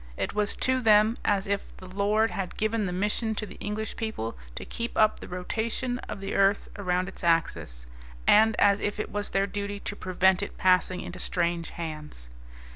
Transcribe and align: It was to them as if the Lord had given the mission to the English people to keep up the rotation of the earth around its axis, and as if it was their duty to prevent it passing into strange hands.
It 0.17 0.33
was 0.33 0.55
to 0.55 0.81
them 0.81 1.15
as 1.23 1.45
if 1.45 1.77
the 1.77 1.87
Lord 1.87 2.31
had 2.31 2.57
given 2.57 2.87
the 2.87 2.91
mission 2.91 3.35
to 3.35 3.45
the 3.45 3.59
English 3.59 3.95
people 3.95 4.35
to 4.55 4.65
keep 4.65 4.97
up 4.97 5.19
the 5.19 5.27
rotation 5.27 5.99
of 6.09 6.21
the 6.21 6.33
earth 6.33 6.69
around 6.75 7.07
its 7.07 7.23
axis, 7.23 7.85
and 8.25 8.55
as 8.55 8.79
if 8.79 8.99
it 8.99 9.11
was 9.11 9.29
their 9.29 9.45
duty 9.45 9.79
to 9.81 9.95
prevent 9.95 10.41
it 10.41 10.57
passing 10.57 11.01
into 11.01 11.19
strange 11.19 11.69
hands. 11.69 12.29